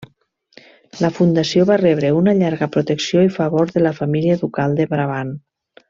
[1.03, 5.33] La fundació va rebre una llarga protecció i favor de la família ducal de Brabant.